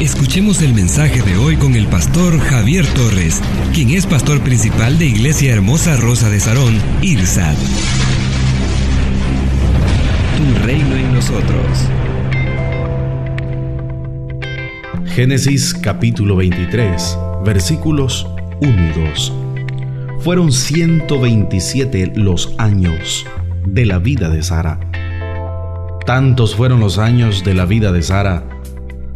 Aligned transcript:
Escuchemos 0.00 0.62
el 0.62 0.74
mensaje 0.74 1.22
de 1.22 1.36
hoy 1.36 1.56
con 1.56 1.74
el 1.74 1.86
pastor 1.86 2.38
Javier 2.38 2.86
Torres, 2.94 3.40
quien 3.72 3.90
es 3.90 4.06
pastor 4.06 4.40
principal 4.40 4.98
de 4.98 5.06
Iglesia 5.06 5.52
Hermosa 5.52 5.96
Rosa 5.96 6.28
de 6.28 6.40
Sarón, 6.40 6.74
IRSAD. 7.02 7.54
Tu 10.36 10.66
reino 10.66 10.96
en 10.96 11.14
nosotros. 11.14 11.88
Génesis 15.06 15.74
capítulo 15.74 16.36
23, 16.36 17.18
versículos 17.44 18.26
1 18.60 18.72
y 18.72 19.08
2. 19.08 19.32
Fueron 20.20 20.52
127 20.52 22.12
los 22.16 22.54
años 22.58 23.26
de 23.66 23.86
la 23.86 23.98
vida 23.98 24.30
de 24.30 24.42
Sara. 24.42 24.80
Tantos 26.06 26.56
fueron 26.56 26.80
los 26.80 26.98
años 26.98 27.44
de 27.44 27.54
la 27.54 27.64
vida 27.64 27.92
de 27.92 28.02
Sara 28.02 28.61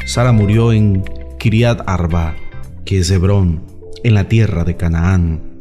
Sara 0.07 0.31
murió 0.31 0.73
en 0.73 1.03
Kiriat 1.37 1.83
Arba, 1.85 2.37
que 2.85 3.01
es 3.01 3.11
Hebrón, 3.11 3.63
en 4.05 4.15
la 4.15 4.29
tierra 4.29 4.63
de 4.63 4.77
Canaán. 4.77 5.59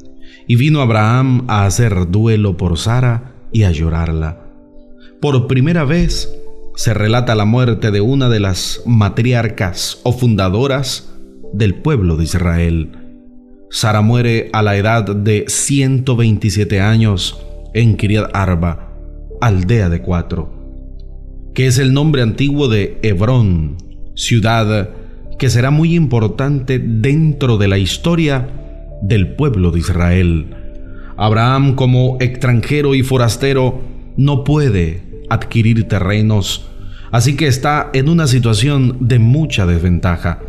Y 0.48 0.56
vino 0.56 0.82
Abraham 0.82 1.46
a 1.48 1.66
hacer 1.66 2.12
duelo 2.12 2.56
por 2.56 2.78
Sara 2.78 3.34
y 3.52 3.64
a 3.64 3.72
llorarla. 3.72 4.46
Por 5.20 5.48
primera 5.48 5.84
vez 5.84 6.32
se 6.76 6.94
relata 6.94 7.34
la 7.34 7.46
muerte 7.46 7.90
de 7.90 8.02
una 8.02 8.30
de 8.30 8.40
las 8.40 8.84
matriarcas 8.86 10.00
o 10.04 10.14
fundadoras 10.14 11.12
del 11.52 11.74
pueblo 11.82 12.16
de 12.16 12.26
Israel. 12.26 12.92
Sara 13.72 14.02
muere 14.02 14.52
a 14.54 14.62
la 14.62 14.78
edad 14.78 15.16
de 15.16 15.46
127 15.48 16.82
años 16.82 17.44
en 17.74 17.98
Kiriat 17.98 18.30
Arba, 18.32 18.94
aldea 19.42 19.90
de 19.90 20.04
cuatro, 20.04 20.54
que 21.56 21.66
es 21.66 21.80
el 21.80 21.94
nombre 21.94 22.22
antiguo 22.22 22.68
de 22.68 23.00
Hebrón, 23.02 23.78
ciudad 24.16 24.90
que 25.38 25.50
será 25.50 25.70
muy 25.72 25.96
importante 25.96 26.80
dentro 26.80 27.58
de 27.58 27.68
la 27.68 27.78
historia 27.78 28.48
del 29.02 29.36
pueblo 29.36 29.72
de 29.72 29.80
Israel. 29.80 30.56
Abraham 31.18 31.76
como 31.76 32.18
extranjero 32.20 32.96
y 32.96 33.04
forastero 33.04 33.82
no 34.18 34.44
puede 34.44 35.04
adquirir 35.30 35.88
terrenos, 35.88 36.68
así 37.12 37.36
que 37.36 37.48
está 37.48 37.90
en 37.94 38.10
una 38.10 38.28
situación 38.28 38.98
de 39.02 39.20
mucha 39.20 39.66
desventaja. 39.66 40.40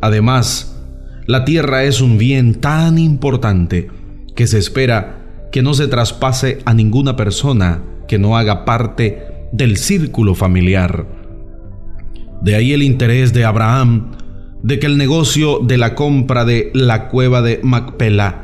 Además, 0.00 0.80
la 1.26 1.44
tierra 1.44 1.84
es 1.84 2.00
un 2.00 2.18
bien 2.18 2.54
tan 2.54 2.98
importante 2.98 3.88
que 4.34 4.46
se 4.46 4.58
espera 4.58 5.48
que 5.50 5.62
no 5.62 5.74
se 5.74 5.88
traspase 5.88 6.58
a 6.64 6.74
ninguna 6.74 7.16
persona 7.16 7.82
que 8.06 8.18
no 8.18 8.36
haga 8.36 8.64
parte 8.64 9.22
del 9.52 9.76
círculo 9.76 10.34
familiar. 10.34 11.17
De 12.42 12.54
ahí 12.54 12.72
el 12.72 12.82
interés 12.82 13.32
de 13.32 13.44
Abraham 13.44 14.12
de 14.62 14.78
que 14.78 14.86
el 14.86 14.98
negocio 14.98 15.60
de 15.60 15.78
la 15.78 15.94
compra 15.94 16.44
de 16.44 16.70
la 16.74 17.08
cueva 17.08 17.42
de 17.42 17.60
Macpela 17.62 18.42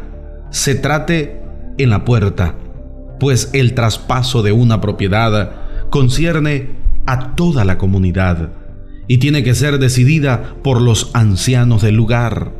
se 0.50 0.74
trate 0.74 1.40
en 1.78 1.90
la 1.90 2.04
puerta, 2.04 2.56
pues 3.18 3.50
el 3.52 3.74
traspaso 3.74 4.42
de 4.42 4.52
una 4.52 4.80
propiedad 4.80 5.52
concierne 5.90 6.70
a 7.06 7.34
toda 7.34 7.64
la 7.64 7.78
comunidad 7.78 8.52
y 9.06 9.18
tiene 9.18 9.42
que 9.42 9.54
ser 9.54 9.78
decidida 9.78 10.54
por 10.62 10.80
los 10.80 11.10
ancianos 11.14 11.82
del 11.82 11.96
lugar. 11.96 12.52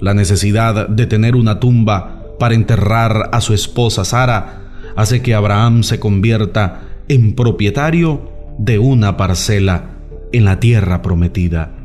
La 0.00 0.14
necesidad 0.14 0.88
de 0.88 1.06
tener 1.06 1.36
una 1.36 1.58
tumba 1.60 2.24
para 2.38 2.54
enterrar 2.54 3.30
a 3.32 3.40
su 3.40 3.54
esposa 3.54 4.04
Sara 4.04 4.62
hace 4.94 5.22
que 5.22 5.34
Abraham 5.34 5.82
se 5.84 5.98
convierta 5.98 6.82
en 7.08 7.34
propietario 7.34 8.30
de 8.58 8.78
una 8.78 9.16
parcela 9.16 9.95
en 10.32 10.44
la 10.44 10.60
tierra 10.60 11.02
prometida, 11.02 11.76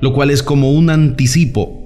lo 0.00 0.12
cual 0.12 0.30
es 0.30 0.42
como 0.42 0.72
un 0.72 0.90
anticipo 0.90 1.82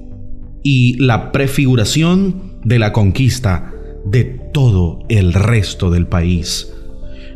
y 0.62 0.96
la 0.98 1.32
prefiguración 1.32 2.60
de 2.64 2.78
la 2.78 2.92
conquista 2.92 3.72
de 4.04 4.24
todo 4.24 5.00
el 5.08 5.32
resto 5.32 5.90
del 5.90 6.06
país. 6.06 6.72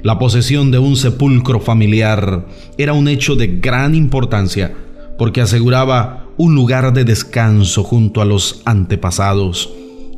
La 0.03 0.19
posesión 0.19 0.71
de 0.71 0.79
un 0.79 0.97
sepulcro 0.97 1.61
familiar 1.61 2.47
era 2.79 2.93
un 2.93 3.07
hecho 3.07 3.37
de 3.37 3.59
gran 3.59 3.95
importancia 3.95 4.75
porque 5.19 5.43
aseguraba 5.43 6.27
un 6.39 6.55
lugar 6.55 6.95
de 6.95 7.05
descanso 7.05 7.85
junto 7.85 8.23
a 8.23 8.25
los 8.25 8.63
antepasados. 8.65 9.71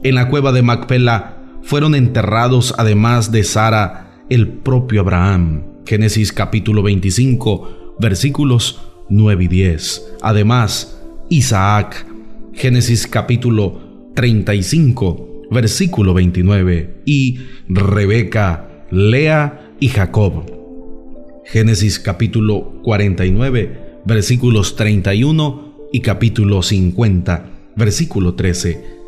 En 0.05 0.15
la 0.15 0.29
cueva 0.29 0.53
de 0.53 0.63
Macpela 0.63 1.39
fueron 1.63 1.95
enterrados 1.95 2.75
además 2.79 3.33
de 3.33 3.43
Sara 3.43 4.25
el 4.31 4.49
propio 4.49 5.01
Abraham. 5.01 5.65
Génesis 5.85 6.33
capítulo 6.33 6.83
25 6.85 7.82
versículos 7.99 8.81
9 9.09 9.45
y 9.45 9.49
10. 9.49 10.15
Además, 10.23 10.99
Isaac, 11.29 12.07
Génesis 12.53 13.07
capítulo 13.07 13.81
35, 14.15 15.49
versículo 15.51 16.15
29, 16.15 17.03
y 17.07 17.39
Rebeca, 17.69 18.87
Lea 18.91 19.75
y 19.81 19.89
Jacob. 19.89 20.45
Génesis 21.45 21.99
capítulo 21.99 22.81
49, 22.83 24.01
versículos 24.05 24.77
31 24.77 25.89
y 25.93 26.01
capítulo 26.01 26.63
50, 26.63 27.51
versículo 27.77 28.35
13. 28.35 29.03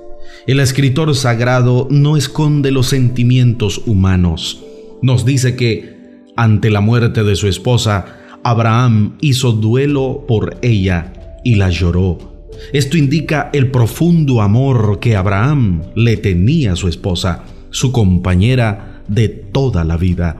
El 0.47 0.61
escritor 0.61 1.15
sagrado 1.15 1.89
no 1.91 2.17
esconde 2.17 2.71
los 2.71 2.89
sentimientos 2.89 3.83
humanos. 3.87 4.63
Nos 5.01 5.25
dice 5.25 5.57
que, 5.57 6.25
ante 6.37 6.71
la 6.71 6.81
muerte 6.81 7.23
de 7.25 7.37
su 7.37 7.49
esposa, 7.49 8.24
Abraham 8.45 9.17
hizo 9.23 9.53
duelo 9.53 10.27
por 10.29 10.59
ella 10.61 11.41
y 11.45 11.55
la 11.55 11.71
lloró. 11.71 12.51
Esto 12.75 12.99
indica 12.99 13.49
el 13.55 13.71
profundo 13.71 14.43
amor 14.43 15.01
que 15.01 15.17
Abraham 15.17 15.83
le 15.95 16.19
tenía 16.19 16.73
a 16.73 16.77
su 16.77 16.89
esposa, 16.89 17.45
su 17.71 17.91
compañera 17.91 19.03
de 19.09 19.29
toda 19.31 19.83
la 19.85 19.97
vida. 19.97 20.37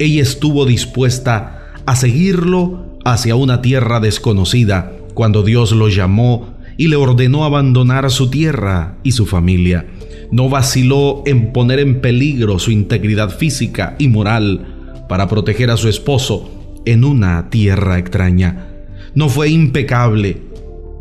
Ella 0.00 0.22
estuvo 0.22 0.66
dispuesta 0.66 1.72
a 1.86 1.94
seguirlo 1.94 2.98
hacia 3.04 3.36
una 3.36 3.62
tierra 3.62 4.00
desconocida 4.00 4.92
cuando 5.14 5.44
Dios 5.44 5.70
lo 5.70 5.88
llamó 5.88 6.56
y 6.76 6.88
le 6.88 6.96
ordenó 6.96 7.44
abandonar 7.44 8.10
su 8.10 8.28
tierra 8.28 8.98
y 9.04 9.12
su 9.12 9.24
familia. 9.24 9.86
No 10.32 10.48
vaciló 10.48 11.22
en 11.26 11.52
poner 11.52 11.78
en 11.78 12.00
peligro 12.00 12.58
su 12.58 12.72
integridad 12.72 13.30
física 13.30 13.94
y 14.00 14.08
moral 14.08 15.04
para 15.08 15.28
proteger 15.28 15.70
a 15.70 15.76
su 15.76 15.88
esposo 15.88 16.55
en 16.86 17.04
una 17.04 17.50
tierra 17.50 17.98
extraña. 17.98 18.68
No 19.14 19.28
fue 19.28 19.50
impecable, 19.50 20.38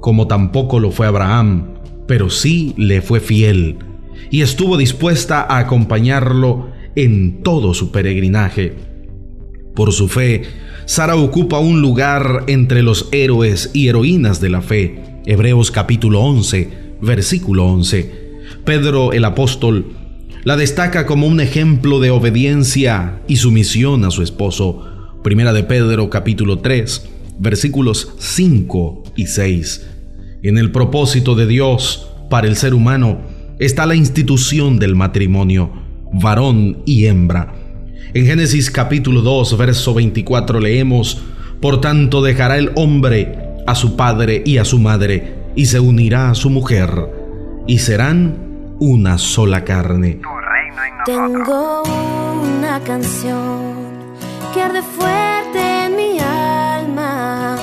como 0.01 0.28
tampoco 0.28 0.79
lo 0.81 0.91
fue 0.91 1.07
Abraham, 1.07 1.75
pero 2.07 2.29
sí 2.29 2.73
le 2.78 3.01
fue 3.01 3.22
fiel 3.22 3.78
y 4.29 4.41
estuvo 4.41 4.78
dispuesta 4.78 5.41
a 5.41 5.59
acompañarlo 5.59 6.72
en 6.96 7.41
todo 7.44 7.73
su 7.73 7.91
peregrinaje. 7.91 8.75
Por 9.75 9.91
su 9.91 10.07
fe, 10.07 10.44
Sara 10.85 11.16
ocupa 11.16 11.59
un 11.59 11.81
lugar 11.81 12.44
entre 12.47 12.81
los 12.81 13.09
héroes 13.12 13.72
y 13.73 13.88
heroínas 13.88 14.40
de 14.40 14.49
la 14.49 14.61
fe. 14.61 15.22
Hebreos 15.26 15.72
capítulo 15.72 16.22
11, 16.22 16.97
versículo 17.02 17.66
11. 17.66 18.26
Pedro 18.64 19.11
el 19.11 19.26
apóstol 19.26 19.85
la 20.43 20.55
destaca 20.55 21.08
como 21.08 21.26
un 21.26 21.40
ejemplo 21.40 21.99
de 21.99 22.11
obediencia 22.11 23.22
y 23.28 23.38
sumisión 23.38 24.05
a 24.05 24.11
su 24.11 24.22
esposo. 24.22 24.85
Primera 25.26 25.54
de 25.54 25.64
Pedro 25.64 26.08
capítulo 26.12 26.60
3, 26.60 27.10
versículos 27.40 28.14
5 28.20 29.06
y 29.16 29.26
6. 29.26 29.90
En 30.44 30.60
el 30.60 30.72
propósito 30.72 31.34
de 31.34 31.48
Dios 31.48 32.12
para 32.30 32.46
el 32.46 32.56
ser 32.56 32.76
humano 32.76 33.22
está 33.58 33.88
la 33.88 33.96
institución 33.96 34.78
del 34.78 34.96
matrimonio, 34.96 35.72
varón 36.14 36.84
y 36.86 37.08
hembra. 37.08 37.56
En 38.14 38.28
Génesis 38.28 38.70
capítulo 38.70 39.24
2, 39.24 39.58
verso 39.58 39.96
24 39.96 40.60
leemos, 40.60 41.24
Por 41.60 41.82
tanto 41.82 42.22
dejará 42.22 42.60
el 42.60 42.72
hombre 42.76 43.36
a 43.66 43.74
su 43.74 43.96
padre 43.96 44.44
y 44.46 44.60
a 44.60 44.64
su 44.64 44.78
madre, 44.78 45.34
y 45.56 45.66
se 45.66 45.80
unirá 45.80 46.30
a 46.30 46.36
su 46.36 46.52
mujer, 46.52 46.92
y 47.66 47.80
serán 47.80 48.76
una 48.80 49.18
sola 49.18 49.64
carne. 49.64 50.20
Tengo 51.04 51.82
una 51.82 52.80
canción 52.82 53.75
que 54.55 54.61
arde 54.61 54.81
fuerte 54.81 55.59
en 55.85 55.96
mi 55.97 56.17
alma. 56.17 57.57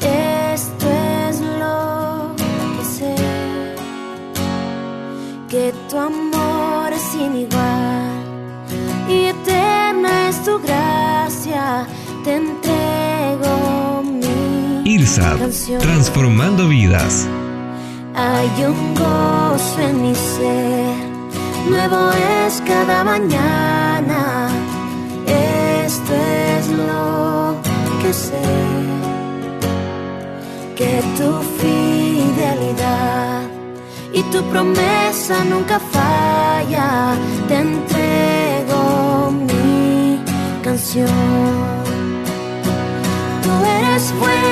Esto 0.00 0.86
es 1.28 1.40
lo 1.62 2.34
que 2.78 2.84
sé, 2.96 3.14
que 5.50 5.74
tu 5.90 5.98
amor 5.98 6.90
es 6.94 7.02
sin 7.12 7.32
igual 7.46 8.14
y 9.06 9.26
eterna 9.34 10.30
es 10.30 10.42
tu 10.42 10.58
gracia. 10.60 11.86
Te 12.24 12.36
entrego 12.36 14.02
mi 14.02 14.94
Irsa, 14.94 15.36
canción. 15.38 15.78
transformando 15.78 16.68
vidas. 16.68 17.28
Hay 18.14 18.50
un 18.64 18.94
gozo 18.94 19.78
en 19.78 20.02
mi 20.04 20.14
ser, 20.14 20.96
nuevo 21.68 22.00
es 22.46 22.62
cada 22.66 23.04
mañana 23.04 24.09
tu 31.20 31.30
fidelidad 31.60 33.42
y 34.12 34.22
tu 34.32 34.42
promesa 34.44 35.44
nunca 35.44 35.78
falla. 35.78 37.14
Te 37.46 37.56
entrego 37.56 39.30
mi 39.30 40.22
canción. 40.62 41.08
Tú 43.42 43.50
eres 43.78 44.14
bueno 44.18 44.49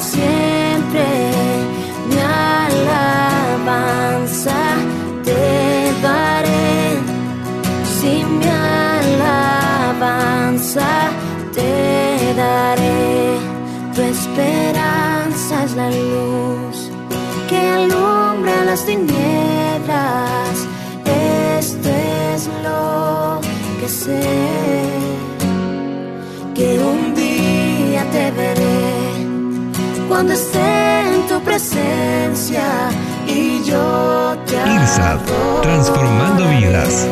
siempre. 0.00 1.06
Mi 2.08 2.18
alabanza 3.00 3.76
te 5.24 5.92
daré. 6.02 6.98
Si 7.96 8.24
mi 8.24 8.46
alabanza 9.26 10.10
te 11.52 12.34
daré. 12.34 13.38
Tu 13.94 14.00
esperanza 14.02 15.64
es 15.64 15.72
la 15.76 15.88
luz 15.90 16.90
que 17.48 17.58
alumbra 17.78 18.64
las 18.64 18.84
tinieblas. 18.84 20.56
Esto 21.58 21.88
es 22.34 22.48
lo 22.62 23.40
que 23.80 23.88
sé. 23.88 25.03
Cuando 30.26 30.40
esté 30.40 31.14
en 31.14 31.26
tu 31.28 31.38
presencia 31.42 32.64
y 33.26 33.62
yo 33.62 34.34
te 34.46 34.56
IRSAD, 34.56 35.18
transformando 35.60 36.48
vidas. 36.48 37.06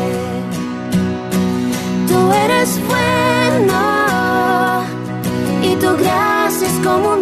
Tú 2.07 2.31
eres 2.31 2.79
bueno 2.87 4.83
y 5.61 5.75
tu 5.75 5.95
gracia 5.95 6.67
es 6.67 6.79
como 6.83 7.13
un 7.13 7.21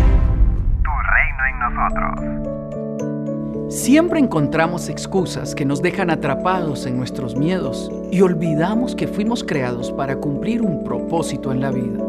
Siempre 3.71 4.19
encontramos 4.19 4.89
excusas 4.89 5.55
que 5.55 5.63
nos 5.63 5.81
dejan 5.81 6.09
atrapados 6.09 6.85
en 6.85 6.97
nuestros 6.97 7.37
miedos 7.37 7.89
y 8.11 8.19
olvidamos 8.19 8.95
que 8.95 9.07
fuimos 9.07 9.45
creados 9.45 9.93
para 9.93 10.17
cumplir 10.17 10.61
un 10.61 10.83
propósito 10.83 11.53
en 11.53 11.61
la 11.61 11.71
vida. 11.71 12.03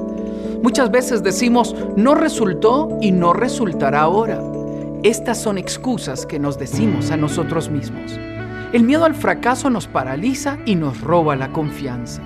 Muchas 0.61 0.91
veces 0.91 1.23
decimos, 1.23 1.77
no 1.95 2.17
resultó 2.17 2.99
y 3.01 3.13
no 3.13 3.33
resultará 3.33 4.01
ahora. 4.01 4.43
Estas 5.05 5.41
son 5.41 5.57
excusas 5.57 6.27
que 6.27 6.41
nos 6.41 6.59
decimos 6.59 7.13
a 7.13 7.17
nosotros 7.17 7.71
mismos. 7.71 8.19
El 8.73 8.83
miedo 8.83 9.05
al 9.05 9.15
fracaso 9.15 9.71
nos 9.71 9.87
paraliza 9.87 10.59
y 10.67 10.75
nos 10.75 11.01
roba 11.01 11.37
la 11.37 11.53
confianza. 11.53 12.23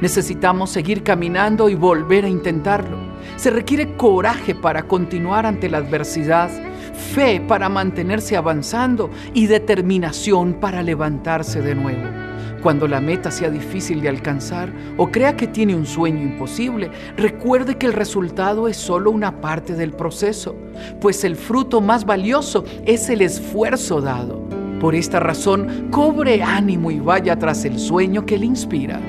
Necesitamos 0.00 0.70
seguir 0.70 1.04
caminando 1.04 1.68
y 1.68 1.76
volver 1.76 2.24
a 2.24 2.28
intentarlo. 2.28 2.96
Se 3.36 3.50
requiere 3.50 3.96
coraje 3.96 4.56
para 4.56 4.82
continuar 4.82 5.46
ante 5.46 5.70
la 5.70 5.78
adversidad, 5.78 6.50
fe 7.00 7.40
para 7.40 7.68
mantenerse 7.68 8.36
avanzando 8.36 9.10
y 9.34 9.46
determinación 9.46 10.54
para 10.54 10.82
levantarse 10.82 11.62
de 11.62 11.74
nuevo. 11.74 12.20
Cuando 12.62 12.86
la 12.86 13.00
meta 13.00 13.30
sea 13.30 13.50
difícil 13.50 14.02
de 14.02 14.10
alcanzar 14.10 14.70
o 14.98 15.10
crea 15.10 15.34
que 15.34 15.46
tiene 15.46 15.74
un 15.74 15.86
sueño 15.86 16.20
imposible, 16.22 16.90
recuerde 17.16 17.78
que 17.78 17.86
el 17.86 17.94
resultado 17.94 18.68
es 18.68 18.76
solo 18.76 19.10
una 19.10 19.40
parte 19.40 19.74
del 19.74 19.92
proceso, 19.92 20.54
pues 21.00 21.24
el 21.24 21.36
fruto 21.36 21.80
más 21.80 22.04
valioso 22.04 22.64
es 22.84 23.08
el 23.08 23.22
esfuerzo 23.22 24.02
dado. 24.02 24.46
Por 24.78 24.94
esta 24.94 25.20
razón, 25.20 25.88
cobre 25.90 26.42
ánimo 26.42 26.90
y 26.90 27.00
vaya 27.00 27.38
tras 27.38 27.64
el 27.64 27.78
sueño 27.78 28.26
que 28.26 28.38
le 28.38 28.46
inspira. 28.46 29.00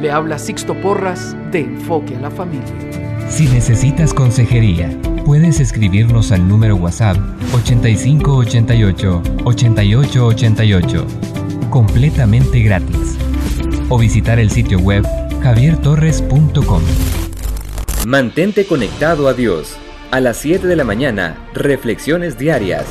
Le 0.00 0.10
habla 0.10 0.38
Sixto 0.38 0.74
Porras 0.80 1.34
de 1.50 1.60
Enfoque 1.60 2.14
a 2.16 2.20
la 2.20 2.30
Familia. 2.30 2.74
Si 3.28 3.46
necesitas 3.46 4.14
consejería, 4.14 4.90
puedes 5.28 5.60
escribirnos 5.60 6.32
al 6.32 6.48
número 6.48 6.74
WhatsApp 6.76 7.18
8588 7.52 9.22
8888, 9.44 11.06
completamente 11.68 12.60
gratis. 12.60 13.18
O 13.90 13.98
visitar 13.98 14.38
el 14.38 14.50
sitio 14.50 14.78
web 14.78 15.04
javiertorres.com. 15.42 16.82
Mantente 18.06 18.64
conectado 18.64 19.28
a 19.28 19.34
Dios. 19.34 19.76
A 20.12 20.20
las 20.20 20.38
7 20.38 20.66
de 20.66 20.76
la 20.76 20.84
mañana, 20.84 21.36
reflexiones 21.52 22.38
diarias. 22.38 22.86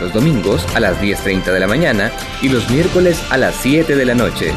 los 0.00 0.12
domingos 0.12 0.64
a 0.74 0.80
las 0.80 1.00
10.30 1.00 1.52
de 1.52 1.60
la 1.60 1.66
mañana 1.66 2.12
y 2.42 2.48
los 2.48 2.68
miércoles 2.70 3.20
a 3.30 3.36
las 3.36 3.54
7 3.56 3.96
de 3.96 4.04
la 4.04 4.14
noche. 4.14 4.52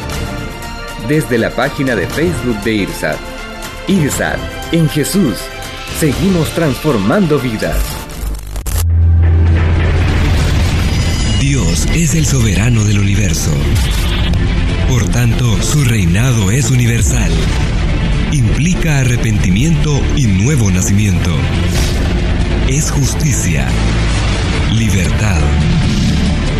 Desde 1.08 1.38
la 1.38 1.50
página 1.50 1.96
de 1.96 2.06
Facebook 2.06 2.60
de 2.62 2.74
IRSAT. 2.74 3.31
En 4.72 4.88
Jesús, 4.88 5.36
seguimos 6.00 6.48
transformando 6.54 7.38
vidas. 7.38 7.76
Dios 11.38 11.86
es 11.94 12.14
el 12.14 12.24
soberano 12.24 12.84
del 12.84 13.00
universo. 13.00 13.50
Por 14.88 15.06
tanto, 15.10 15.62
su 15.62 15.84
reinado 15.84 16.50
es 16.50 16.70
universal. 16.70 17.30
Implica 18.32 19.00
arrepentimiento 19.00 20.00
y 20.16 20.26
nuevo 20.26 20.70
nacimiento. 20.70 21.30
Es 22.68 22.90
justicia, 22.90 23.68
libertad, 24.72 25.42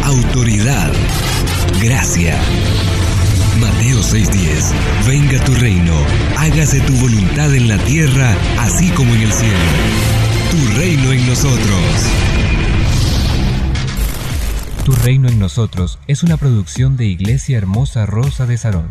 autoridad, 0.04 0.92
gracia. 1.80 2.36
Mateo 3.62 4.02
6:10 4.02 4.74
Venga 5.06 5.38
tu 5.44 5.54
reino, 5.54 5.94
hágase 6.36 6.80
tu 6.80 6.94
voluntad 6.94 7.54
en 7.54 7.68
la 7.68 7.78
tierra, 7.78 8.34
así 8.58 8.90
como 8.90 9.14
en 9.14 9.20
el 9.20 9.32
cielo. 9.32 9.54
Tu 10.50 10.76
reino 10.76 11.12
en 11.12 11.24
nosotros. 11.28 11.84
Tu 14.84 14.92
reino 14.96 15.28
en 15.28 15.38
nosotros 15.38 16.00
es 16.08 16.24
una 16.24 16.36
producción 16.38 16.96
de 16.96 17.06
Iglesia 17.06 17.56
Hermosa 17.56 18.04
Rosa 18.04 18.46
de 18.46 18.58
Sarón. 18.58 18.88